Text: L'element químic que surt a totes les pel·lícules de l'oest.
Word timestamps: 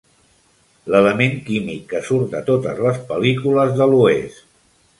L'element 0.93 1.35
químic 1.49 1.85
que 1.93 2.01
surt 2.09 2.33
a 2.39 2.43
totes 2.49 2.81
les 2.87 2.99
pel·lícules 3.13 3.77
de 3.83 3.91
l'oest. 3.93 4.45